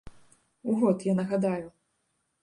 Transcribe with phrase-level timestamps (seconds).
[0.71, 1.67] У год, я нагадаю.